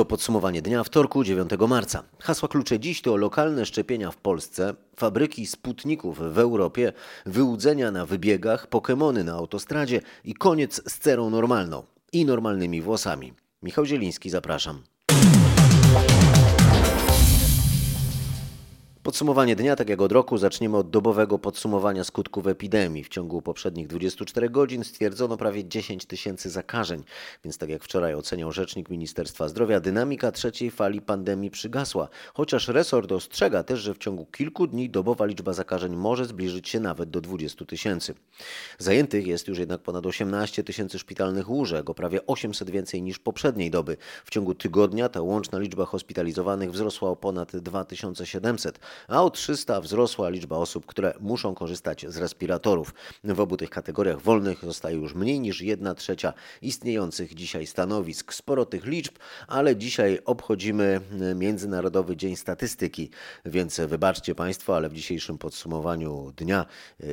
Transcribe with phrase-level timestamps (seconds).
[0.00, 2.02] To podsumowanie dnia wtorku 9 marca.
[2.18, 6.92] Hasła klucze dziś to lokalne szczepienia w Polsce, fabryki sputników w Europie,
[7.26, 11.82] wyłudzenia na wybiegach, pokemony na autostradzie i koniec z cerą normalną
[12.12, 13.32] i normalnymi włosami.
[13.62, 14.82] Michał Zieliński, zapraszam.
[19.10, 23.04] Podsumowanie dnia, tak jak od roku, zaczniemy od dobowego podsumowania skutków epidemii.
[23.04, 27.02] W ciągu poprzednich 24 godzin stwierdzono prawie 10 tysięcy zakażeń,
[27.44, 32.08] więc tak jak wczoraj oceniał rzecznik Ministerstwa Zdrowia, dynamika trzeciej fali pandemii przygasła.
[32.34, 36.80] Chociaż resort ostrzega też, że w ciągu kilku dni dobowa liczba zakażeń może zbliżyć się
[36.80, 38.14] nawet do 20 tysięcy.
[38.78, 43.70] Zajętych jest już jednak ponad 18 tysięcy szpitalnych łóżek, o prawie 800 więcej niż poprzedniej
[43.70, 43.96] doby.
[44.24, 48.78] W ciągu tygodnia ta łączna liczba hospitalizowanych wzrosła o ponad 2700
[49.08, 52.94] a o 300 wzrosła liczba osób, które muszą korzystać z respiratorów.
[53.24, 58.32] W obu tych kategoriach wolnych zostaje już mniej niż 1 trzecia istniejących dzisiaj stanowisk.
[58.32, 59.14] Sporo tych liczb,
[59.48, 61.00] ale dzisiaj obchodzimy
[61.34, 63.10] Międzynarodowy Dzień Statystyki,
[63.44, 66.66] więc wybaczcie Państwo, ale w dzisiejszym podsumowaniu dnia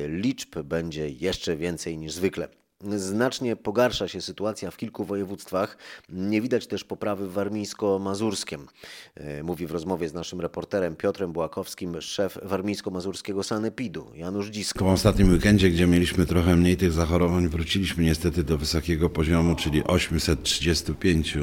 [0.08, 2.48] liczb będzie jeszcze więcej niż zwykle.
[2.96, 5.78] Znacznie pogarsza się sytuacja w kilku województwach.
[6.08, 8.66] Nie widać też poprawy w warmińsko-mazurskim.
[9.14, 14.84] E, mówi w rozmowie z naszym reporterem Piotrem Błakowskim szef warmińsko-mazurskiego sanepidu Janusz Dzisko.
[14.84, 19.84] W ostatnim weekendzie, gdzie mieliśmy trochę mniej tych zachorowań, wróciliśmy niestety do wysokiego poziomu, czyli
[19.84, 21.36] 835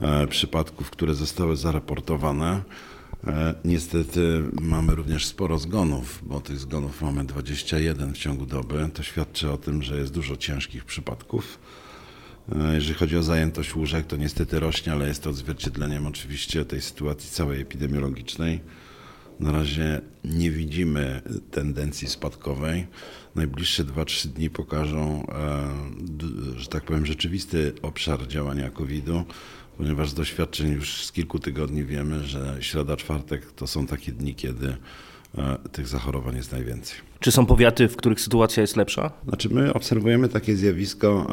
[0.00, 2.62] e, przypadków, które zostały zaraportowane.
[3.26, 8.88] E, niestety mamy również sporo zgonów, bo tych zgonów mamy 21 w ciągu doby.
[8.94, 11.58] To świadczy o tym, że jest dużo ciężkich przypadków.
[12.56, 16.80] E, jeżeli chodzi o zajętość łóżek, to niestety rośnie, ale jest to odzwierciedleniem oczywiście tej
[16.80, 18.60] sytuacji całej epidemiologicznej.
[19.40, 22.86] Na razie nie widzimy tendencji spadkowej.
[23.34, 29.24] Najbliższe 2-3 dni pokażą, e, że tak powiem, rzeczywisty obszar działania COVID-u
[29.78, 34.34] ponieważ z doświadczeń już z kilku tygodni wiemy, że środa, czwartek to są takie dni,
[34.34, 34.76] kiedy
[35.38, 36.98] e, tych zachorowań jest najwięcej.
[37.20, 39.10] Czy są powiaty, w których sytuacja jest lepsza?
[39.28, 41.26] Znaczy my obserwujemy takie zjawisko,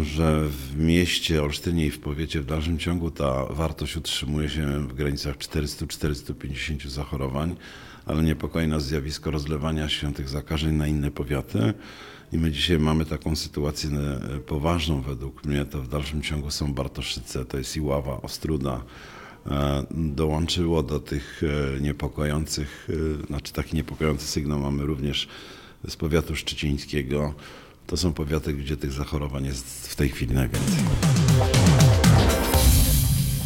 [0.00, 4.88] e, że w mieście Olsztynie i w powiecie w dalszym ciągu ta wartość utrzymuje się
[4.88, 7.56] w granicach 400-450 zachorowań,
[8.10, 11.74] ale niepokoi nas zjawisko rozlewania się tych zakażeń na inne powiaty.
[12.32, 15.64] I my dzisiaj mamy taką sytuację e, poważną według mnie.
[15.64, 18.82] To w dalszym ciągu są Bartoszyce, to jest Iława, Ostruda.
[19.46, 21.42] E, dołączyło do tych
[21.76, 22.88] e, niepokojących,
[23.26, 25.28] znaczy taki niepokojący sygnał mamy również
[25.88, 27.34] z powiatu szczecińskiego.
[27.86, 30.78] To są powiaty, gdzie tych zachorowań jest w tej chwili najwięcej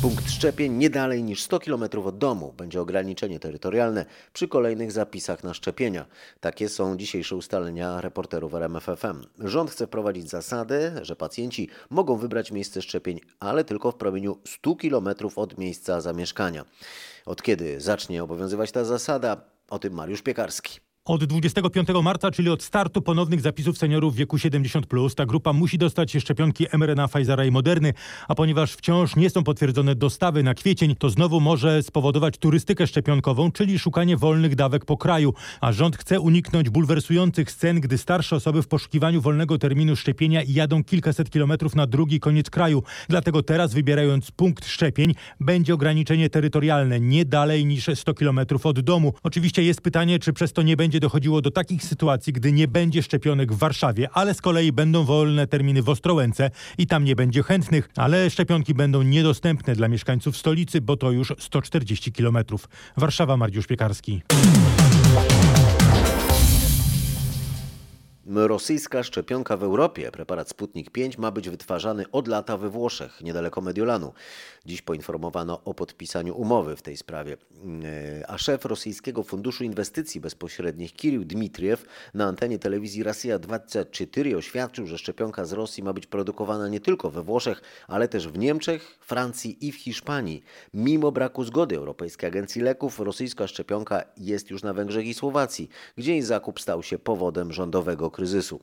[0.04, 2.54] punkt szczepień nie dalej niż 100 km od domu.
[2.56, 6.06] Będzie ograniczenie terytorialne przy kolejnych zapisach na szczepienia.
[6.40, 9.24] Takie są dzisiejsze ustalenia reporterów RMFFM.
[9.38, 14.76] Rząd chce wprowadzić zasadę, że pacjenci mogą wybrać miejsce szczepień, ale tylko w promieniu 100
[14.76, 16.64] km od miejsca zamieszkania.
[17.26, 19.36] Od kiedy zacznie obowiązywać ta zasada?
[19.70, 20.80] O tym Mariusz Piekarski.
[21.08, 25.78] Od 25 marca, czyli od startu ponownych zapisów seniorów w wieku 70, ta grupa musi
[25.78, 27.92] dostać szczepionki mRNA Pfizera i Moderny,
[28.28, 33.52] a ponieważ wciąż nie są potwierdzone dostawy na kwiecień, to znowu może spowodować turystykę szczepionkową,
[33.52, 35.34] czyli szukanie wolnych dawek po kraju.
[35.60, 40.84] A rząd chce uniknąć bulwersujących scen, gdy starsze osoby w poszukiwaniu wolnego terminu szczepienia jadą
[40.84, 42.82] kilkaset kilometrów na drugi koniec kraju.
[43.08, 49.14] Dlatego teraz, wybierając punkt szczepień, będzie ograniczenie terytorialne nie dalej niż 100 kilometrów od domu.
[49.22, 52.68] Oczywiście jest pytanie, czy przez to nie będzie będzie dochodziło do takich sytuacji, gdy nie
[52.68, 57.16] będzie szczepionek w Warszawie, ale z kolei będą wolne terminy w Ostrołęce i tam nie
[57.16, 62.38] będzie chętnych, ale szczepionki będą niedostępne dla mieszkańców stolicy, bo to już 140 km.
[62.96, 64.22] Warszawa, Mariusz Piekarski.
[68.26, 73.60] Rosyjska szczepionka w Europie, preparat Sputnik 5, ma być wytwarzany od lata we Włoszech, niedaleko
[73.60, 74.12] Mediolanu.
[74.66, 77.36] Dziś poinformowano o podpisaniu umowy w tej sprawie.
[77.84, 84.86] E, a szef Rosyjskiego Funduszu Inwestycji Bezpośrednich Kirill Dmitriew na antenie telewizji Rosja 24 oświadczył,
[84.86, 88.98] że szczepionka z Rosji ma być produkowana nie tylko we Włoszech, ale też w Niemczech,
[89.00, 90.42] Francji i w Hiszpanii.
[90.74, 96.12] Mimo braku zgody Europejskiej Agencji Leków, rosyjska szczepionka jest już na Węgrzech i Słowacji, gdzie
[96.12, 98.60] jej zakup stał się powodem rządowego kryzysu.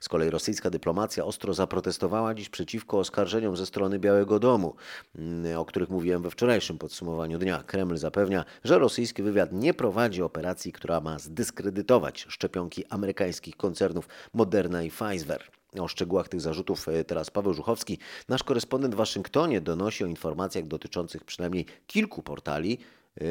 [0.00, 4.74] Z kolei rosyjska dyplomacja ostro zaprotestowała dziś przeciwko oskarżeniom ze strony Białego Domu,
[5.18, 7.62] mm, o których mówiłem we wczorajszym podsumowaniu dnia.
[7.66, 14.82] Kreml zapewnia, że rosyjski wywiad nie prowadzi operacji, która ma zdyskredytować szczepionki amerykańskich koncernów Moderna
[14.82, 15.42] i Pfizer.
[15.80, 17.98] O szczegółach tych zarzutów e, teraz Paweł Żuchowski.
[18.28, 22.78] Nasz korespondent w Waszyngtonie donosi o informacjach dotyczących przynajmniej kilku portali,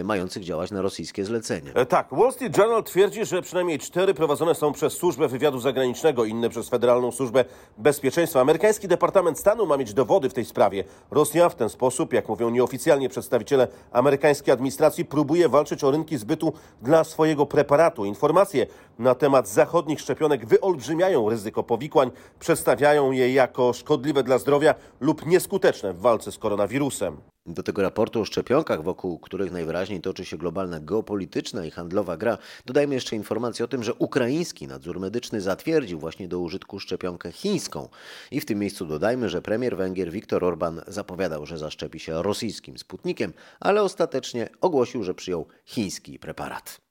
[0.03, 1.71] mających działać na rosyjskie zlecenie.
[1.73, 6.25] E, Tak, Wall Street Journal twierdzi, że przynajmniej cztery prowadzone są przez Służbę Wywiadu Zagranicznego,
[6.25, 7.45] inne przez Federalną Służbę
[7.77, 8.41] Bezpieczeństwa.
[8.41, 10.83] Amerykański Departament Stanu ma mieć dowody w tej sprawie.
[11.11, 16.53] Rosja w ten sposób, jak mówią nieoficjalnie przedstawiciele amerykańskiej administracji, próbuje walczyć o rynki zbytu
[16.81, 18.05] dla swojego preparatu.
[18.05, 18.67] Informacje
[18.99, 25.93] na temat zachodnich szczepionek wyolbrzymiają ryzyko powikłań, przedstawiają je jako szkodliwe dla zdrowia lub nieskuteczne
[25.93, 27.30] w walce z koronawirusem.
[27.45, 32.37] Do tego raportu o szczepionkach, wokół których najwyraźniej toczy się globalna geopolityczna i handlowa gra,
[32.65, 37.89] dodajmy jeszcze informację o tym, że ukraiński nadzór medyczny zatwierdził właśnie do użytku szczepionkę chińską.
[38.31, 42.77] I w tym miejscu dodajmy, że premier Węgier Viktor Orban zapowiadał, że zaszczepi się rosyjskim
[42.77, 46.81] sputnikiem, ale ostatecznie ogłosił, że przyjął chiński preparat.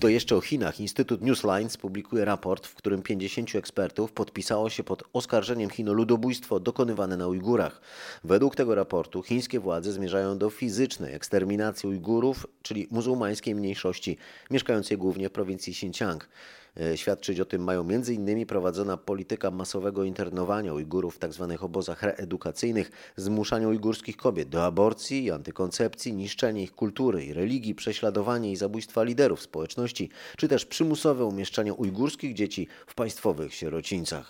[0.00, 0.80] To jeszcze o Chinach.
[0.80, 6.60] Instytut Newslines publikuje raport, w którym 50 ekspertów podpisało się pod oskarżeniem Chin o ludobójstwo
[6.60, 7.80] dokonywane na Ujgurach.
[8.24, 14.16] Według tego raportu chińskie władze zmierzają do fizycznej eksterminacji Ujgurów, czyli muzułmańskiej mniejszości
[14.50, 16.28] mieszkającej głównie w prowincji Xinjiang.
[16.76, 18.46] E, Świadczyć o tym mają m.in.
[18.46, 21.56] prowadzona polityka masowego internowania Ujgurów w tzw.
[21.60, 28.52] obozach reedukacyjnych, zmuszanie ujgurskich kobiet do aborcji i antykoncepcji, niszczenie ich kultury i religii, prześladowanie
[28.52, 34.26] i zabójstwa liderów społeczności, czy też przymusowe umieszczanie ujgurskich dzieci w państwowych sierocińcach.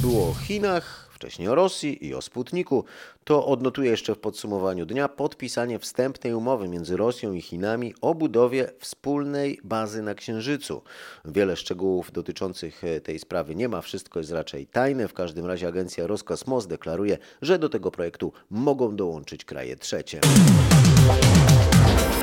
[0.00, 2.84] Było o Chinach, wcześniej o Rosji i o Sputniku.
[3.24, 8.70] To odnotuję jeszcze w podsumowaniu dnia podpisanie wstępnej umowy między Rosją i Chinami o budowie
[8.78, 10.82] wspólnej bazy na Księżycu.
[11.24, 15.08] Wiele szczegółów dotyczących e, tej sprawy nie ma, wszystko jest raczej tajne.
[15.08, 20.20] W każdym razie agencja Roskosmos deklaruje, że do tego projektu mogą dołączyć kraje trzecie.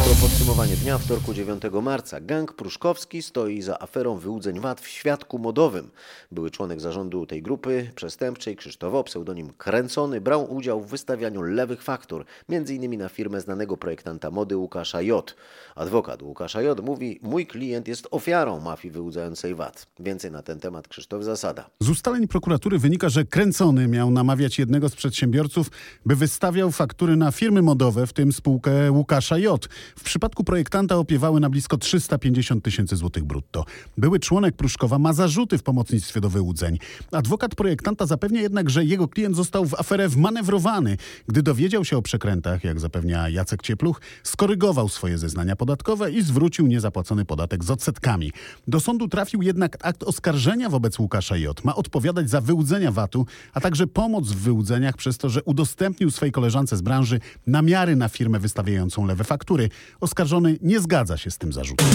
[0.05, 2.21] To podsumowanie dnia wtorku 9 marca.
[2.21, 5.91] Gang Pruszkowski stoi za aferą wyłudzeń VAT w świadku modowym.
[6.31, 12.25] Były członek zarządu tej grupy przestępczej Krzysztof pseudonim Kręcony, brał udział w wystawianiu lewych faktur,
[12.49, 12.97] m.in.
[12.97, 15.35] na firmę znanego projektanta mody Łukasza J.
[15.75, 16.85] Adwokat Łukasza J.
[16.85, 19.87] mówi, mój klient jest ofiarą mafii wyłudzającej VAT.
[19.99, 21.69] Więcej na ten temat Krzysztof Zasada.
[21.79, 25.71] Z ustaleń prokuratury wynika, że kręcony miał namawiać jednego z przedsiębiorców,
[26.05, 29.67] by wystawiał faktury na firmy modowe, w tym spółkę Łukasza J.
[29.99, 33.65] W przypadku projektanta opiewały na blisko 350 tysięcy złotych brutto.
[33.97, 36.77] Były członek Pruszkowa ma zarzuty w pomocnictwie do wyłudzeń.
[37.11, 40.97] Adwokat projektanta zapewnia jednak, że jego klient został w aferę wmanewrowany.
[41.27, 46.67] Gdy dowiedział się o przekrętach, jak zapewnia Jacek Ciepluch, skorygował swoje zeznania podatkowe i zwrócił
[46.67, 48.31] niezapłacony podatek z odsetkami.
[48.67, 51.65] Do sądu trafił jednak akt oskarżenia wobec Łukasza J.
[51.65, 56.31] Ma odpowiadać za wyłudzenia VAT-u, a także pomoc w wyłudzeniach przez to, że udostępnił swojej
[56.31, 59.69] koleżance z branży namiary na firmę wystawiającą lewe faktury.
[60.01, 61.87] Oskarżony nie zgadza się z tym zarzutem.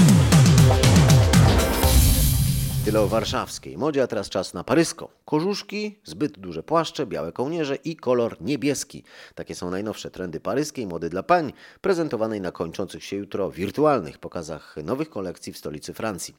[2.85, 5.09] Tyle o warszawskiej modzie, a teraz czas na paryską.
[5.31, 9.05] Kożuszki, zbyt duże płaszcze, białe kołnierze i kolor niebieski.
[9.35, 14.77] Takie są najnowsze trendy paryskiej mody dla pań, prezentowanej na kończących się jutro wirtualnych pokazach
[14.85, 16.37] nowych kolekcji w stolicy Francji.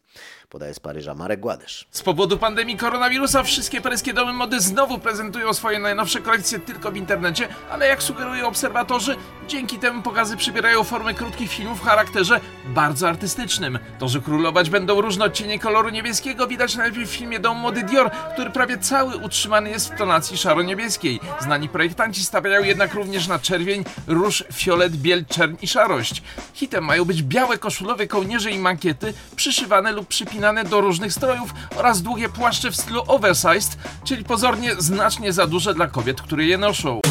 [0.49, 1.87] Podaje z Paryża Marek Gładesz.
[1.91, 6.97] Z powodu pandemii koronawirusa wszystkie paryskie domy mody znowu prezentują swoje najnowsze kolekcje tylko w
[6.97, 9.15] internecie, ale jak sugerują obserwatorzy,
[9.47, 13.79] dzięki temu pokazy przybierają formę krótkich filmów w charakterze bardzo artystycznym.
[13.99, 18.11] To, że królować będą różne odcienie koloru niebieskiego widać najlepiej w filmie Dom Mody Dior,
[18.33, 21.19] który prawie cały utrzymany jest w tonacji szaro-niebieskiej.
[21.41, 26.23] Znani projektanci stawiają jednak również na czerwień, róż, fiolet, biel, czerń i szarość.
[26.53, 32.01] Hitem mają być białe koszulowe kołnierze i mankiety, przyszywane lub przypinane do różnych strojów oraz
[32.01, 37.01] długie płaszcze w stylu oversized, czyli pozornie znacznie za duże dla kobiet, które je noszą.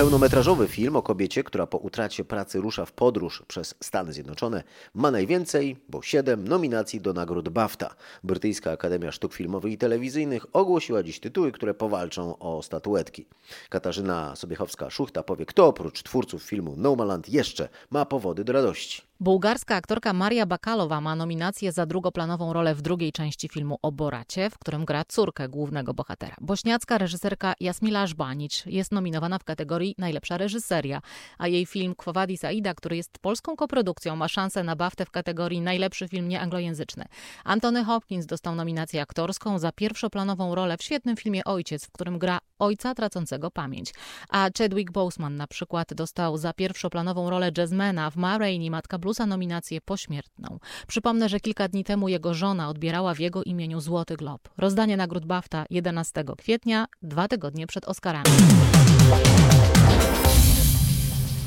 [0.00, 4.62] Pełnometrażowy film o kobiecie, która po utracie pracy rusza w podróż przez Stany Zjednoczone,
[4.94, 7.94] ma najwięcej, bo 7 nominacji do nagród BAFTA.
[8.24, 13.26] Brytyjska Akademia Sztuk Filmowych i Telewizyjnych ogłosiła dziś tytuły, które powalczą o statuetki.
[13.68, 19.09] Katarzyna Sobiechowska-Szuchta powie, kto oprócz twórców filmu Nomaland jeszcze ma powody do radości.
[19.22, 24.50] Bułgarska aktorka Maria Bakalowa ma nominację za drugoplanową rolę w drugiej części filmu o Boracie,
[24.50, 26.36] w którym gra córkę głównego bohatera.
[26.40, 31.02] Bośniacka reżyserka Jasmila Żbanić jest nominowana w kategorii najlepsza reżyseria,
[31.38, 35.10] a jej film Quo Vadis Aida, który jest polską koprodukcją, ma szansę na baftę w
[35.10, 37.04] kategorii najlepszy film nieanglojęzyczny.
[37.44, 42.38] Anthony Hopkins dostał nominację aktorską za pierwszoplanową rolę w świetnym filmie Ojciec, w którym gra
[42.58, 43.94] ojca tracącego pamięć.
[44.28, 49.26] A Chadwick Boseman na przykład dostał za pierwszoplanową rolę jazzmana w Ma Rainey, Matka Bluesa
[49.26, 50.58] nominację pośmiertną.
[50.86, 54.48] Przypomnę, że kilka dni temu jego żona odbierała w jego imieniu Złoty Glob.
[54.58, 58.30] Rozdanie nagród BAFTA 11 kwietnia, dwa tygodnie przed Oscarami.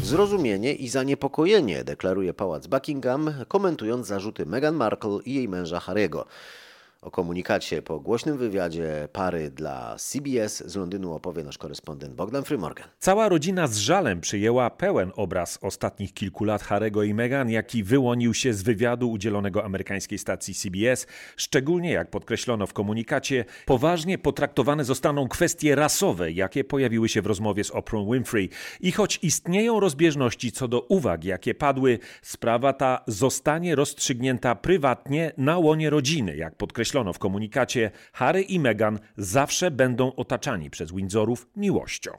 [0.04, 6.24] Zrozumienie i zaniepokojenie deklaruje pałac Buckingham, komentując zarzuty Meghan Markle i jej męża Harry'ego.
[7.04, 12.88] O komunikacie po głośnym wywiadzie pary dla CBS z Londynu opowie nasz korespondent Bogdan Frymorgan.
[13.00, 18.34] Cała rodzina z żalem przyjęła pełen obraz ostatnich kilku lat Harego i Meghan, jaki wyłonił
[18.34, 21.08] się z wywiadu udzielonego amerykańskiej stacji CBS.
[21.38, 27.64] Szczególnie, jak podkreślono w komunikacie, poważnie potraktowane zostaną kwestie rasowe, jakie pojawiły się w rozmowie
[27.64, 28.50] z Oprah Winfrey.
[28.82, 35.58] I choć istnieją rozbieżności co do uwag, jakie padły, sprawa ta zostanie rozstrzygnięta prywatnie na
[35.58, 41.48] łonie rodziny, jak podkreślono podkreślono w komunikacie, Harry i Meghan zawsze będą otaczani przez Windsorów
[41.56, 42.12] miłością.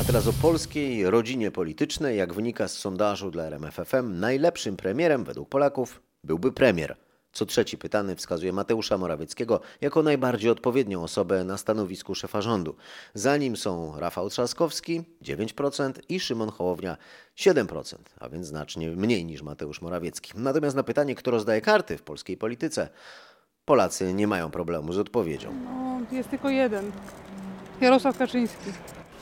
[0.00, 2.18] A teraz o polskiej rodzinie politycznej.
[2.18, 6.96] Jak wynika z sondażu dla RMFFM, najlepszym premierem według Polaków byłby premier.
[7.32, 12.76] Co trzeci pytany wskazuje Mateusza Morawieckiego jako najbardziej odpowiednią osobę na stanowisku szefa rządu.
[13.14, 16.96] Za nim są Rafał Trzaskowski 9% i Szymon Hołownia
[17.36, 20.32] 7%, a więc znacznie mniej niż Mateusz Morawiecki.
[20.34, 22.88] Natomiast na pytanie, kto rozdaje karty w polskiej polityce,
[23.64, 25.54] Polacy nie mają problemu z odpowiedzią.
[25.64, 26.92] No, jest tylko jeden.
[27.80, 28.72] Jarosław Kaczyński.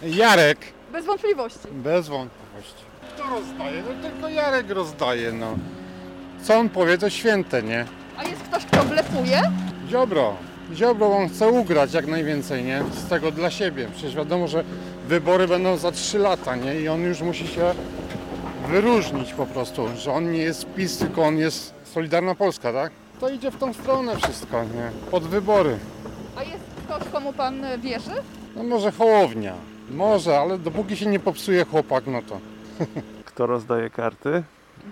[0.02, 0.58] Jarek.
[0.92, 1.68] Bez wątpliwości.
[1.72, 2.84] Bez wątpliwości.
[3.14, 3.82] Kto rozdaje?
[3.82, 5.58] No tylko Jarek rozdaje, no.
[6.42, 7.86] Co on powie, to święte, nie?
[8.18, 9.40] A jest ktoś, kto blefuje?
[9.88, 10.34] Ziobro.
[10.74, 12.82] Ziobro on chce ugrać jak najwięcej, nie?
[12.92, 13.88] Z tego dla siebie.
[13.92, 14.64] Przecież wiadomo, że
[15.08, 16.80] wybory będą za 3 lata, nie?
[16.80, 17.74] I on już musi się
[18.68, 22.92] wyróżnić po prostu, że on nie jest PiS, tylko on jest Solidarna Polska, tak?
[23.20, 25.10] To idzie w tą stronę wszystko, nie?
[25.10, 25.78] Pod wybory.
[26.36, 28.10] A jest ktoś, komu pan wierzy?
[28.56, 29.54] No może Hołownia.
[29.90, 32.38] Może, ale dopóki się nie popsuje chłopak, no to...
[33.24, 34.42] Kto rozdaje karty?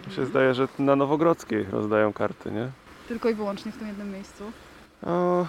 [0.08, 2.68] Mi się zdaje, że na Nowogrodzkiej rozdają karty, nie?
[3.08, 4.44] Tylko i wyłącznie w tym jednym miejscu.
[5.02, 5.46] O,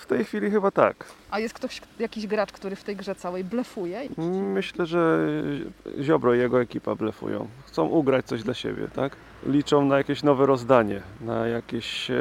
[0.00, 1.04] w tej chwili chyba tak.
[1.30, 4.00] A jest ktoś, jakiś gracz, który w tej grze całej blefuje?
[4.42, 5.18] Myślę, że
[6.00, 7.48] Ziobro i jego ekipa blefują.
[7.66, 9.16] Chcą ugrać coś dla siebie, tak?
[9.46, 12.14] Liczą na jakieś nowe rozdanie, na jakieś, e,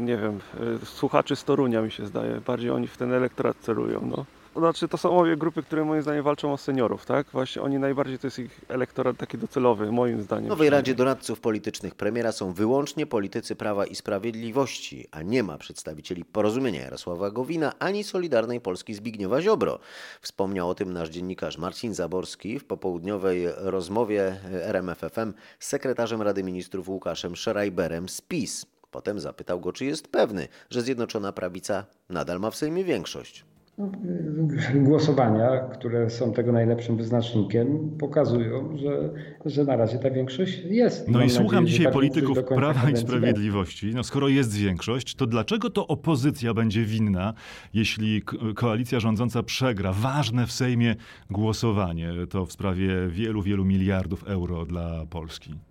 [0.00, 0.40] nie wiem,
[0.82, 2.40] e, słuchaczy z Torunia mi się zdaje.
[2.46, 4.24] Bardziej oni w ten elektorat celują, no.
[4.56, 7.26] Znaczy, to są obie grupy, które moim zdaniem walczą o seniorów, tak?
[7.32, 10.46] Właśnie oni najbardziej to jest ich elektorat taki docelowy, moim zdaniem.
[10.46, 15.58] W Nowej Radzie Doradców Politycznych premiera są wyłącznie politycy Prawa i Sprawiedliwości, a nie ma
[15.58, 19.78] przedstawicieli porozumienia Jarosława Gowina ani Solidarnej Polski Zbigniewa Ziobro.
[20.20, 26.88] Wspomniał o tym nasz dziennikarz Marcin Zaborski w popołudniowej rozmowie RMFFM z sekretarzem Rady Ministrów
[26.88, 28.66] Łukaszem Schreiberem z PiS.
[28.90, 33.44] Potem zapytał go, czy jest pewny, że Zjednoczona Prawica nadal ma w Sejmie większość.
[34.88, 39.10] Głosowania, które są tego najlepszym wyznacznikiem, pokazują, że,
[39.46, 41.08] że na razie ta większość jest.
[41.08, 43.92] No Mam i słucham nadzieję, dzisiaj polityków Prawa i Sprawiedliwości.
[43.94, 47.34] No skoro jest większość, to dlaczego to opozycja będzie winna,
[47.74, 48.22] jeśli
[48.54, 50.94] koalicja rządząca przegra ważne w Sejmie
[51.30, 55.69] głosowanie, to w sprawie wielu, wielu miliardów euro dla Polski?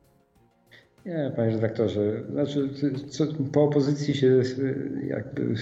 [1.05, 2.69] Nie, panie redaktorze, znaczy
[3.09, 4.41] co, po opozycji się
[5.07, 5.53] jakby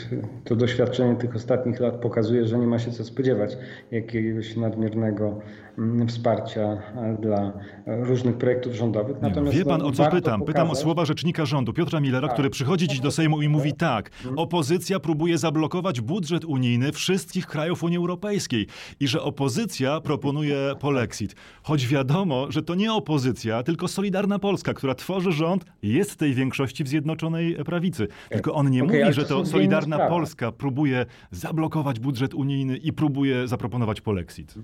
[0.44, 3.58] to doświadczenie tych ostatnich lat pokazuje, że nie ma się co spodziewać
[3.92, 5.40] jakiegoś nadmiernego
[5.78, 6.78] mm, wsparcia
[7.22, 7.54] dla
[7.86, 9.22] różnych projektów rządowych.
[9.22, 10.40] Natomiast, wie pan no, o co pytam?
[10.40, 10.46] Pokazać...
[10.48, 12.34] Pytam o słowa rzecznika rządu Piotra Millera, tak.
[12.34, 14.40] który przychodzi dziś do Sejmu i mówi tak, mhm.
[14.40, 18.68] opozycja próbuje zablokować budżet unijny wszystkich krajów Unii Europejskiej
[19.00, 21.36] i że opozycja proponuje polexit.
[21.64, 26.34] Choć wiadomo, że to nie opozycja, tylko Solidarna Polska, która tworzy rząd, jest w tej
[26.34, 28.08] większości w Zjednoczonej Prawicy.
[28.30, 33.48] Tylko on nie okay, mówi, że to Solidarna Polska próbuje zablokować budżet unijny i próbuje
[33.48, 34.56] zaproponować polexit.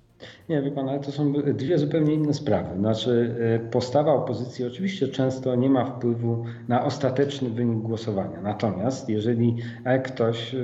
[0.49, 2.79] Nie, wie pan, ale to są dwie zupełnie inne sprawy.
[2.79, 8.41] Znaczy, e, postawa opozycji oczywiście często nie ma wpływu na ostateczny wynik głosowania.
[8.41, 9.55] Natomiast jeżeli
[10.03, 10.57] ktoś e,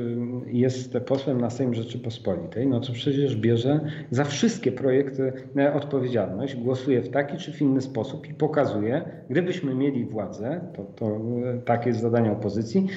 [0.47, 3.79] jest posłem na Sejm Rzeczypospolitej, no to przecież bierze
[4.11, 9.75] za wszystkie projekty e, odpowiedzialność, głosuje w taki czy w inny sposób i pokazuje, gdybyśmy
[9.75, 11.19] mieli władzę, to, to
[11.65, 12.87] takie jest zadanie opozycji,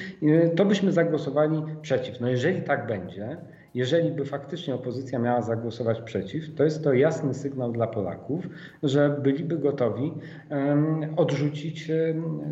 [0.55, 2.19] to byśmy zagłosowali przeciw.
[2.21, 3.37] No jeżeli tak będzie,
[3.73, 8.47] jeżeli by faktycznie opozycja miała zagłosować przeciw, to jest to jasny sygnał dla Polaków,
[8.83, 10.11] że byliby gotowi
[11.17, 11.91] odrzucić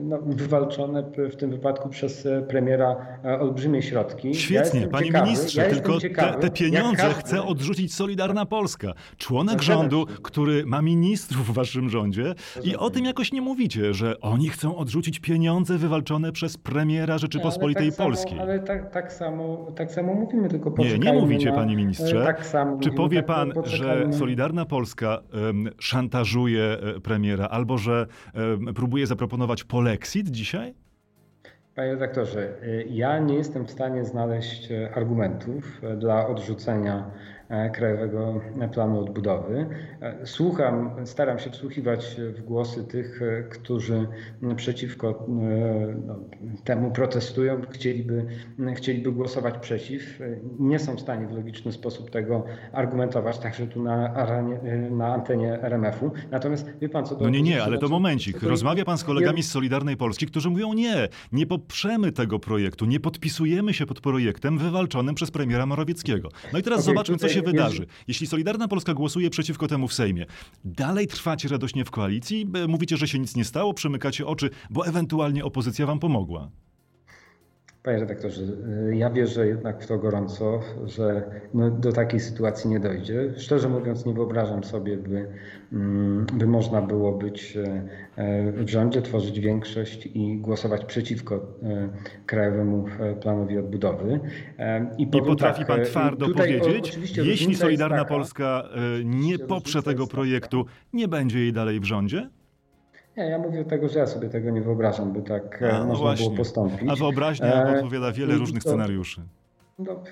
[0.02, 4.36] no, wywalczone w tym wypadku przez premiera e, olbrzymie środki.
[4.36, 7.20] Świetnie, ja panie ciekawy, ministrze, ja tylko ciekawy, te, te, pieniądze każdy...
[7.20, 8.94] chce odrzucić Solidarna Polska.
[9.18, 13.94] Członek no, rządu, który ma ministrów w waszym rządzie i o tym jakoś nie mówicie,
[13.94, 18.38] że oni chcą odrzucić pieniądze wywalczone przez premiera Rzeczypospolitej ale tak Polskiej.
[18.38, 22.24] Samo, ale tak, tak, samo, tak samo mówimy, tylko Nie, nie mówicie, na, panie ministrze.
[22.26, 25.22] Tak samo Czy powie tak, pan, że Solidarna Polska
[25.80, 28.08] szantażuje e, premiera albo że
[28.76, 30.74] próbuje zaproponować polexit dzisiaj?
[31.76, 37.41] Panie redaktorze, y, ja nie jestem w stanie znaleźć e, argumentów e, dla odrzucenia E,
[37.74, 38.42] Krajowego
[38.74, 39.66] Planu Odbudowy.
[40.02, 44.08] E, słucham, staram się wsłuchiwać w głosy tych, e, którzy
[44.56, 45.26] przeciwko
[46.08, 46.20] no,
[46.64, 48.26] temu protestują, chcieliby,
[48.76, 50.20] chcieliby głosować przeciw.
[50.60, 54.60] Nie są w stanie w logiczny sposób tego argumentować, także tu na, aranie,
[54.92, 56.12] na antenie RMF-u.
[56.32, 57.26] Natomiast wie pan co do...
[57.26, 58.44] No nie, nie, ale to momencik.
[58.44, 63.00] Rozmawia pan z kolegami z Solidarnej Polski, którzy mówią nie, nie poprzemy tego projektu, nie
[63.00, 66.30] podpisujemy się pod projektem wywalczonym przez premiera Morawieckiego.
[66.54, 67.86] No i teraz okay, zobaczmy, co się się wydarzy?
[68.08, 70.26] Jeśli Solidarna Polska głosuje przeciwko temu w Sejmie,
[70.66, 72.48] dalej trwacie radośnie w koalicji?
[72.68, 76.52] Mówicie, że się nic nie stało, przymykacie oczy, bo ewentualnie opozycja wam pomogła.
[77.84, 78.42] Panie redaktorze,
[78.90, 81.24] y, ja wierzę jednak w to gorąco, że
[81.54, 83.34] no, do takiej sytuacji nie dojdzie.
[83.38, 85.28] Szczerze mówiąc, nie wyobrażam sobie, by,
[85.74, 91.90] mm, by można było być e, e, w rządzie, tworzyć większość i głosować przeciwko e,
[92.26, 92.86] Krajowemu
[93.22, 94.20] Planowi Odbudowy.
[94.98, 98.70] I, I potrafi tak, pan twardo powiedzieć, jeśli Solidarna taka, Polska
[99.06, 102.30] nie poprze tego projektu, nie będzie jej dalej w rządzie?
[103.18, 106.14] Nie, ja mówię tego, że ja sobie tego nie wyobrażam, by tak A, no można
[106.14, 106.90] było postąpić.
[106.90, 109.22] A wyobraźnia e, odpowiada wiele różnych scenariuszy.
[109.88, 110.04] No,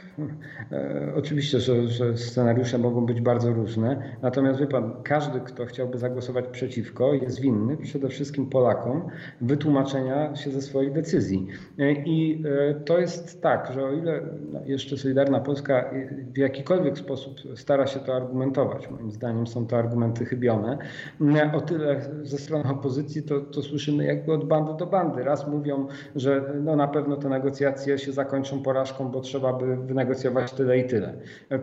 [0.72, 5.98] e, oczywiście, że, że, scenariusze mogą być bardzo różne, natomiast wie pan, każdy, kto chciałby
[5.98, 9.02] zagłosować przeciwko, jest winny przede wszystkim Polakom
[9.42, 11.48] wytłumaczenia się ze swojej decyzji.
[11.80, 14.22] E, I e, to jest tak, że o ile
[14.52, 15.92] no, jeszcze Solidarna Polska
[16.34, 20.78] w jakikolwiek sposób stara się to argumentować, moim zdaniem są to argumenty chybione,
[21.22, 25.24] e, o tyle ze strony opozycji to, to słyszymy jakby od bandy do bandy.
[25.24, 30.52] Raz mówią, że no, na pewno te negocjacje się zakończą porażką, bo trzeba aby wynegocjować
[30.52, 31.14] tyle i tyle.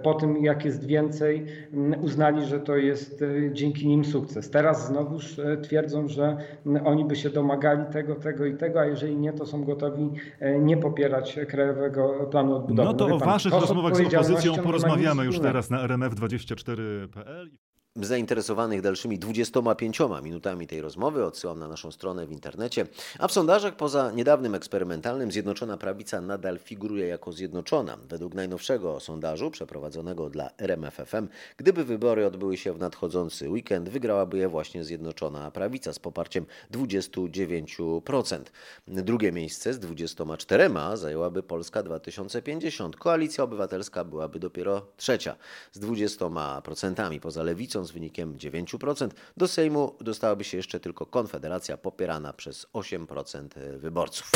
[0.02, 1.46] Po tym, jak jest więcej,
[2.00, 4.50] uznali, że to jest e, dzięki nim sukces.
[4.50, 6.36] Teraz znowuż e, twierdzą, że
[6.84, 10.10] oni by się domagali tego, tego i tego, a jeżeli nie, to są gotowi
[10.40, 12.88] e, nie popierać Krajowego Planu Odbudowy.
[12.88, 17.50] No to o waszych rozmowach z opozycją porozmawiamy już teraz na rmf24.pl.
[18.04, 22.86] Zainteresowanych dalszymi 25 minutami tej rozmowy odsyłam na naszą stronę w internecie.
[23.18, 27.96] A w sondażach poza niedawnym eksperymentalnym Zjednoczona Prawica nadal figuruje jako zjednoczona.
[28.08, 34.48] Według najnowszego sondażu przeprowadzonego dla RMFFM, gdyby wybory odbyły się w nadchodzący weekend, wygrałaby je
[34.48, 38.38] właśnie Zjednoczona Prawica z poparciem 29%.
[38.86, 42.96] Drugie miejsce z 24 zajęłaby Polska 2050.
[42.96, 45.36] Koalicja Obywatelska byłaby dopiero trzecia
[45.72, 49.08] z 20% poza lewicą z wynikiem 9%.
[49.36, 54.30] Do Sejmu dostałaby się jeszcze tylko Konfederacja popierana przez 8% wyborców.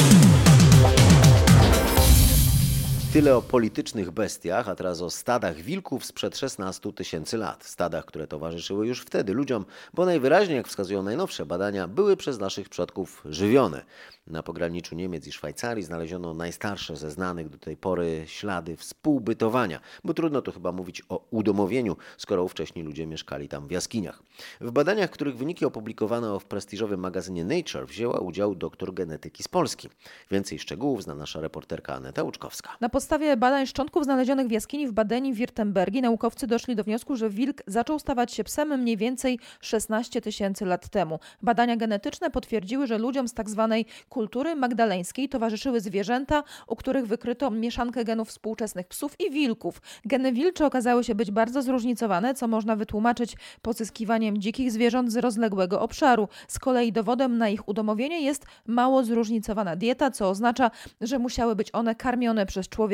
[3.12, 7.64] Tyle o politycznych bestiach, a teraz o stadach wilków sprzed 16 tysięcy lat.
[7.64, 12.68] Stadach, które towarzyszyły już wtedy ludziom, bo najwyraźniej, jak wskazują najnowsze badania, były przez naszych
[12.68, 13.84] przodków żywione.
[14.26, 20.14] Na pograniczu Niemiec i Szwajcarii znaleziono najstarsze ze znanych do tej pory ślady współbytowania, bo
[20.14, 24.22] trudno tu chyba mówić o udomowieniu, skoro wcześniej ludzie mieszkali tam w jaskiniach.
[24.60, 29.88] W badaniach, których wyniki opublikowano w prestiżowym magazynie Nature, wzięła udział doktor genetyki z Polski.
[30.30, 32.76] Więcej szczegółów zna nasza reporterka Aneta Łuczkowska.
[33.00, 37.98] Podstawie badań szczątków znalezionych w jaskini w Badeni-Wirtembergi naukowcy doszli do wniosku, że wilk zaczął
[37.98, 41.18] stawać się psem mniej więcej 16 tysięcy lat temu.
[41.42, 43.68] Badania genetyczne potwierdziły, że ludziom z tzw.
[43.70, 49.82] Tak kultury magdaleńskiej towarzyszyły zwierzęta, u których wykryto mieszankę genów współczesnych psów i wilków.
[50.04, 55.80] Geny wilcze okazały się być bardzo zróżnicowane, co można wytłumaczyć pozyskiwaniem dzikich zwierząt z rozległego
[55.80, 56.28] obszaru.
[56.48, 61.70] Z kolei dowodem na ich udomowienie jest mało zróżnicowana dieta, co oznacza, że musiały być
[61.72, 62.89] one karmione przez człowieka.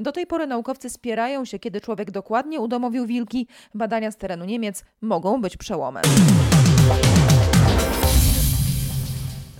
[0.00, 3.46] Do tej pory naukowcy spierają się, kiedy człowiek dokładnie udomowił wilki.
[3.74, 6.02] Badania z terenu Niemiec mogą być przełomem.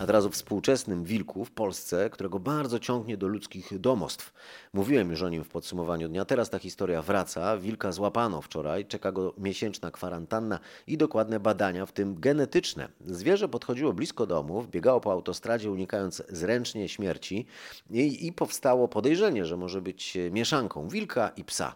[0.01, 4.33] Od razu współczesnym wilku w Polsce, którego bardzo ciągnie do ludzkich domostw.
[4.73, 6.25] Mówiłem już o nim w podsumowaniu dnia.
[6.25, 7.59] Teraz ta historia wraca.
[7.59, 12.89] Wilka złapano wczoraj, czeka go miesięczna kwarantanna i dokładne badania, w tym genetyczne.
[13.07, 17.47] Zwierzę podchodziło blisko domów, biegało po autostradzie, unikając zręcznie śmierci
[17.91, 21.75] i, i powstało podejrzenie, że może być mieszanką wilka i psa.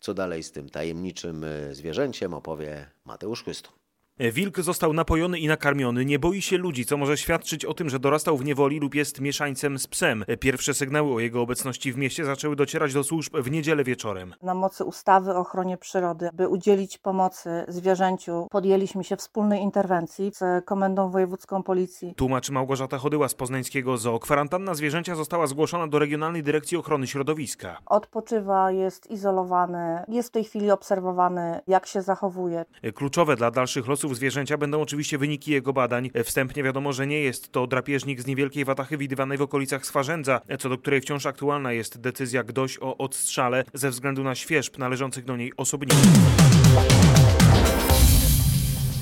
[0.00, 3.85] Co dalej z tym tajemniczym e, zwierzęciem opowie Mateusz Chłystun.
[4.18, 7.98] Wilk został napojony i nakarmiony, nie boi się ludzi, co może świadczyć o tym, że
[7.98, 10.24] dorastał w niewoli lub jest mieszańcem z psem.
[10.40, 14.34] Pierwsze sygnały o jego obecności w mieście zaczęły docierać do służb w niedzielę wieczorem.
[14.42, 20.64] Na mocy ustawy o ochronie przyrody, by udzielić pomocy zwierzęciu, podjęliśmy się wspólnej interwencji z
[20.64, 22.14] Komendą Wojewódzką Policji.
[22.14, 24.18] Tłumaczy Małgorzata Chodyła z poznańskiego zoo.
[24.18, 27.78] Kwarantanna zwierzęcia została zgłoszona do Regionalnej Dyrekcji Ochrony Środowiska.
[27.86, 32.64] Odpoczywa, jest izolowany, jest w tej chwili obserwowany, jak się zachowuje.
[32.94, 36.10] Kluczowe dla dalszych losów zwierzęcia będą oczywiście wyniki jego badań.
[36.24, 40.68] Wstępnie wiadomo, że nie jest to drapieżnik z niewielkiej watachy widywanej w okolicach Swarzędza, co
[40.68, 45.36] do której wciąż aktualna jest decyzja GDOŚ o odstrzale ze względu na świeżb należących do
[45.36, 46.06] niej osobników.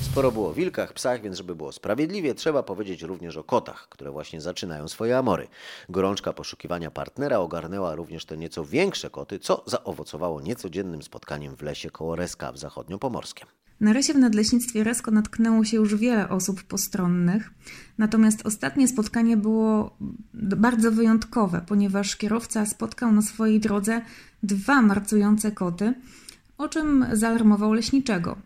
[0.01, 4.11] Sporo było o wilkach, psach, więc żeby było sprawiedliwie, trzeba powiedzieć również o kotach, które
[4.11, 5.47] właśnie zaczynają swoje amory.
[5.89, 11.89] Gorączka poszukiwania partnera ogarnęła również te nieco większe koty, co zaowocowało niecodziennym spotkaniem w lesie
[11.89, 13.47] koło Reska w zachodniopomorskiem.
[13.79, 17.51] Na rysie w Nadleśnictwie Resko natknęło się już wiele osób postronnych,
[17.97, 19.97] natomiast ostatnie spotkanie było
[20.33, 24.01] bardzo wyjątkowe, ponieważ kierowca spotkał na swojej drodze
[24.43, 25.93] dwa marcujące koty,
[26.57, 28.37] o czym zaalarmował leśniczego.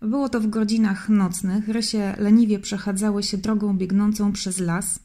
[0.00, 1.68] Było to w godzinach nocnych.
[1.68, 4.98] Rysie leniwie przechadzały się drogą biegnącą przez las.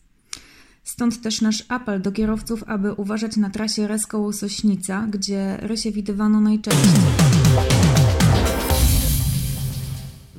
[0.84, 7.02] Stąd też nasz apel do kierowców, aby uważać na trasie Resko-Łosośnica, gdzie rysie widywano najczęściej.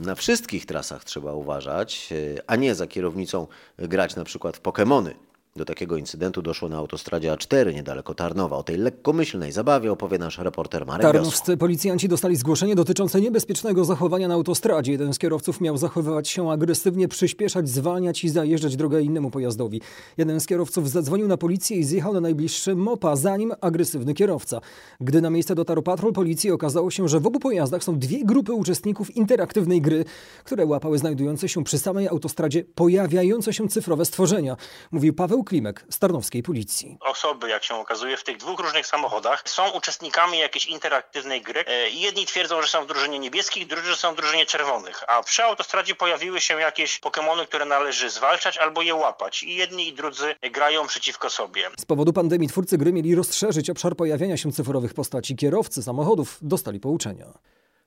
[0.02, 2.08] Na wszystkich trasach trzeba uważać,
[2.46, 3.46] a nie za kierownicą
[3.78, 5.14] grać na przykład w Pokemony.
[5.56, 8.56] Do takiego incydentu doszło na autostradzie A4 niedaleko Tarnowa.
[8.56, 14.28] O tej lekkomyślnej zabawie opowie nasz reporter Marek Tarnowscy policjanci dostali zgłoszenie dotyczące niebezpiecznego zachowania
[14.28, 14.92] na autostradzie.
[14.92, 19.80] Jeden z kierowców miał zachowywać się agresywnie, przyspieszać, zwalniać i zajeżdżać drogę innemu pojazdowi.
[20.16, 24.60] Jeden z kierowców zadzwonił na policję i zjechał na najbliższy mopa, zanim agresywny kierowca.
[25.00, 28.52] Gdy na miejsce dotarł patrol policji, okazało się, że w obu pojazdach są dwie grupy
[28.52, 30.04] uczestników interaktywnej gry,
[30.44, 34.56] które łapały znajdujące się przy samej autostradzie pojawiające się cyfrowe stworzenia.
[34.92, 36.98] Mówił Paweł Klimek z Tarnowskiej Policji.
[37.00, 41.64] Osoby, jak się okazuje, w tych dwóch różnych samochodach są uczestnikami jakiejś interaktywnej gry.
[41.92, 45.04] I jedni twierdzą, że są w drużynie niebieskich, drudzy, że są w drużynie czerwonych.
[45.08, 49.42] A przy autostradzie pojawiły się jakieś Pokémony, które należy zwalczać albo je łapać.
[49.42, 51.70] I jedni i drudzy grają przeciwko sobie.
[51.78, 55.36] Z powodu pandemii twórcy gry mieli rozszerzyć obszar pojawiania się cyfrowych postaci.
[55.36, 57.26] Kierowcy samochodów dostali pouczenia.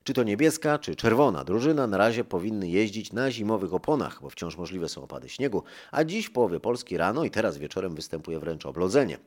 [0.05, 4.57] Czy to niebieska, czy czerwona drużyna na razie powinny jeździć na zimowych oponach, bo wciąż
[4.57, 8.65] możliwe są opady śniegu, a dziś w połowie Polski rano i teraz wieczorem występuje wręcz
[8.65, 9.17] oblodzenie.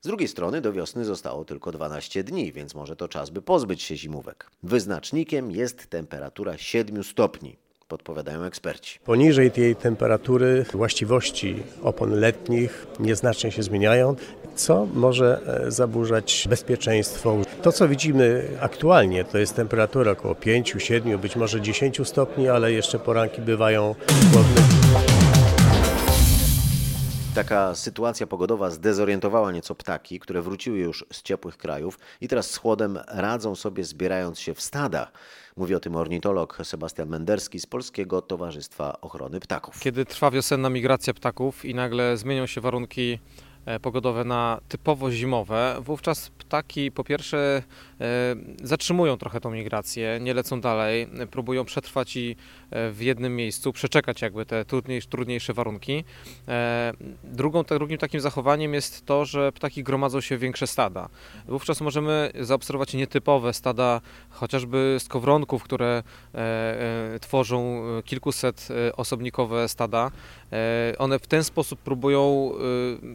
[0.00, 3.82] Z drugiej strony do wiosny zostało tylko 12 dni, więc może to czas, by pozbyć
[3.82, 4.50] się zimówek.
[4.62, 7.56] Wyznacznikiem jest temperatura 7 stopni
[7.88, 8.98] podpowiadają eksperci.
[9.04, 14.16] Poniżej tej temperatury właściwości opon letnich nieznacznie się zmieniają,
[14.54, 17.36] co może zaburzać bezpieczeństwo.
[17.62, 22.72] To, co widzimy aktualnie, to jest temperatura około 5, 7, być może 10 stopni, ale
[22.72, 23.94] jeszcze poranki bywają
[24.32, 24.62] chłodne.
[27.34, 32.56] Taka sytuacja pogodowa zdezorientowała nieco ptaki, które wróciły już z ciepłych krajów i teraz z
[32.56, 35.10] chłodem radzą sobie zbierając się w stada.
[35.58, 39.80] Mówi o tym ornitolog Sebastian Menderski z Polskiego Towarzystwa Ochrony Ptaków.
[39.80, 43.18] Kiedy trwa wiosenna migracja ptaków i nagle zmienią się warunki
[43.82, 47.62] pogodowe na typowo zimowe, wówczas ptaki po pierwsze
[48.62, 52.36] zatrzymują trochę tą migrację, nie lecą dalej, próbują przetrwać i
[52.70, 54.64] w jednym miejscu, przeczekać jakby te
[55.10, 56.04] trudniejsze warunki.
[57.24, 61.08] Drugą, drugim takim zachowaniem jest to, że ptaki gromadzą się w większe stada.
[61.48, 64.00] Wówczas możemy zaobserwować nietypowe stada
[64.30, 66.02] chociażby skowronków, które
[67.20, 70.10] tworzą kilkuset osobnikowe stada.
[70.98, 72.52] One w ten sposób próbują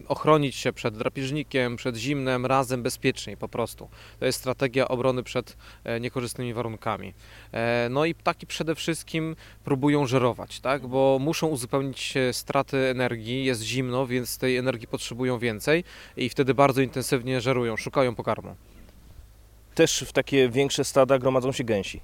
[0.07, 3.89] ochronić się przed drapieżnikiem, przed zimnem, razem bezpieczniej po prostu.
[4.19, 5.57] To jest strategia obrony przed
[6.01, 7.13] niekorzystnymi warunkami.
[7.89, 10.87] No i ptaki przede wszystkim próbują żerować, tak?
[10.87, 15.83] bo muszą uzupełnić straty energii, jest zimno, więc tej energii potrzebują więcej
[16.17, 18.55] i wtedy bardzo intensywnie żerują, szukają pokarmu.
[19.75, 22.01] Też w takie większe stada gromadzą się gęsi.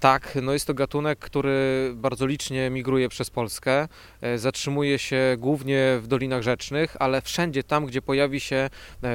[0.00, 3.88] Tak, no jest to gatunek, który bardzo licznie migruje przez Polskę.
[4.36, 8.70] Zatrzymuje się głównie w dolinach rzecznych, ale wszędzie tam, gdzie pojawi się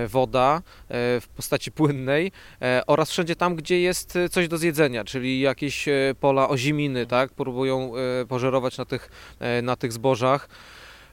[0.07, 2.31] woda w postaci płynnej
[2.87, 5.85] oraz wszędzie tam, gdzie jest coś do zjedzenia, czyli jakieś
[6.19, 7.91] pola oziminy, tak, próbują
[8.27, 9.09] pożerować na tych,
[9.63, 10.49] na tych zbożach.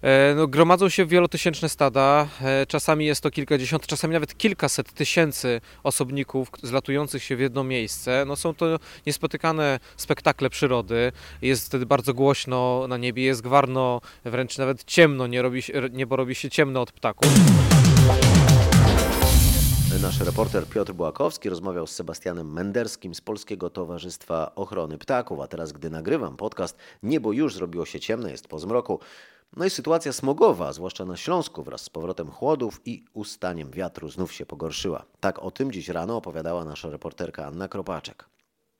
[0.04, 5.60] E, no, gromadzą się wielotysięczne stada, e, czasami jest to kilkadziesiąt, czasami nawet kilkaset tysięcy
[5.82, 8.24] osobników zlatujących się w jedno miejsce.
[8.26, 11.12] No, są to niespotykane spektakle przyrody,
[11.42, 15.62] jest wtedy bardzo głośno na niebie, jest gwarno, wręcz nawet ciemno, nie robi
[15.92, 17.30] niebo robi się ciemno od ptaków.
[20.02, 25.72] Nasz reporter Piotr Błakowski rozmawiał z Sebastianem Menderskim z Polskiego Towarzystwa Ochrony Ptaków, a teraz,
[25.72, 29.00] gdy nagrywam podcast, niebo już zrobiło się ciemne, jest po zmroku.
[29.56, 34.32] No i sytuacja smogowa, zwłaszcza na Śląsku, wraz z powrotem chłodów i ustaniem wiatru znów
[34.32, 35.04] się pogorszyła.
[35.20, 38.24] Tak o tym dziś rano opowiadała nasza reporterka Anna Kropaczek.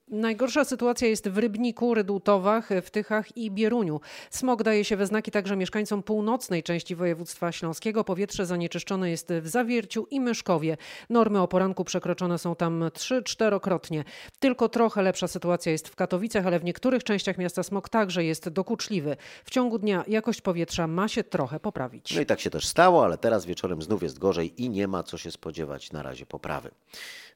[0.09, 4.01] Najgorsza sytuacja jest w Rybniku, Rydultowach, w Tychach i Bieruniu.
[4.31, 8.05] Smog daje się we znaki także mieszkańcom północnej części województwa śląskiego.
[8.05, 10.77] Powietrze zanieczyszczone jest w Zawierciu i Myszkowie.
[11.11, 14.05] Normy o poranku przekroczone są tam 3-4-krotnie.
[14.39, 18.49] Tylko trochę lepsza sytuacja jest w Katowicach, ale w niektórych częściach miasta smog także jest
[18.49, 19.17] dokuczliwy.
[19.45, 22.15] W ciągu dnia jakość powietrza ma się trochę poprawić.
[22.15, 25.03] No i tak się też stało, ale teraz wieczorem znów jest gorzej i nie ma
[25.03, 26.71] co się spodziewać na razie poprawy.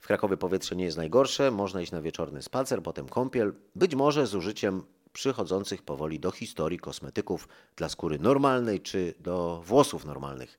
[0.00, 4.26] W Krakowie powietrze nie jest najgorsze, można iść na wieczorny spacer, potem kąpiel, być może
[4.26, 10.58] z użyciem przychodzących powoli do historii kosmetyków dla skóry normalnej czy do włosów normalnych.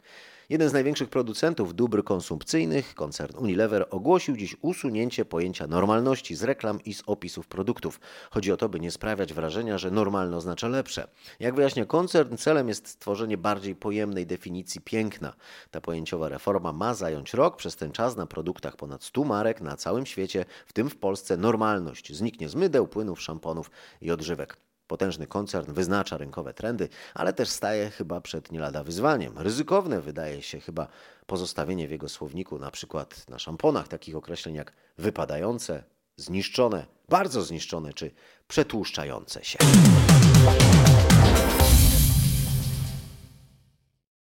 [0.49, 6.83] Jeden z największych producentów dóbr konsumpcyjnych, koncern Unilever, ogłosił dziś usunięcie pojęcia normalności z reklam
[6.85, 7.99] i z opisów produktów.
[8.31, 11.07] Chodzi o to, by nie sprawiać wrażenia, że normalne oznacza lepsze.
[11.39, 15.33] Jak wyjaśnia koncern, celem jest stworzenie bardziej pojemnej definicji piękna.
[15.71, 17.57] Ta pojęciowa reforma ma zająć rok.
[17.57, 21.37] Przez ten czas na produktach ponad 100 marek na całym świecie, w tym w Polsce,
[21.37, 24.68] normalność zniknie z mydeł, płynów, szamponów i odżywek.
[24.89, 29.37] Potężny koncern wyznacza rynkowe trendy, ale też staje chyba przed nie lada wyzwaniem.
[29.37, 30.87] Ryzykowne wydaje się chyba
[31.25, 35.83] pozostawienie w jego słowniku na przykład na szamponach takich określeń jak wypadające,
[36.15, 38.11] zniszczone, bardzo zniszczone czy
[38.47, 39.57] przetłuszczające się.